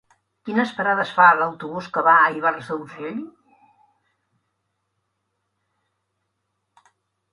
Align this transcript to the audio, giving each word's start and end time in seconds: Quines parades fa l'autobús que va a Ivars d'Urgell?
Quines 0.47 0.69
parades 0.77 1.09
fa 1.17 1.25
l'autobús 1.41 1.89
que 1.97 2.03
va 2.07 2.15
a 2.21 2.31
Ivars 2.39 2.71
d'Urgell? 2.73 3.21